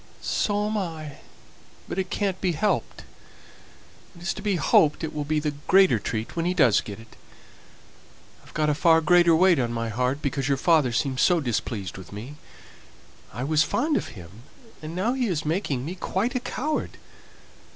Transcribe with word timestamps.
"So 0.23 0.65
am 0.65 0.77
I, 0.79 1.17
but 1.87 1.99
it 1.99 2.09
can't 2.09 2.41
be 2.41 2.53
helped. 2.53 3.03
It 4.15 4.23
is 4.23 4.33
to 4.33 4.41
be 4.41 4.55
hoped 4.55 5.03
it 5.03 5.13
will 5.13 5.25
be 5.25 5.39
the 5.39 5.53
greater 5.67 5.99
treat 5.99 6.35
when 6.35 6.45
he 6.47 6.55
does 6.55 6.81
get 6.81 6.99
it. 6.99 7.15
I've 8.43 8.67
a 8.69 8.73
far 8.73 9.01
greater 9.01 9.35
weight 9.35 9.59
on 9.59 9.71
my 9.71 9.89
heart, 9.89 10.23
because 10.23 10.47
your 10.47 10.57
father 10.57 10.91
seems 10.91 11.21
so 11.21 11.39
displeased 11.39 11.99
with 11.99 12.11
me. 12.11 12.37
I 13.31 13.43
was 13.43 13.61
fond 13.61 13.95
of 13.95 14.07
him, 14.17 14.41
and 14.81 14.95
now 14.95 15.13
he 15.13 15.27
is 15.27 15.45
making 15.45 15.85
me 15.85 15.93
quite 15.93 16.33
a 16.33 16.39
coward. 16.39 16.97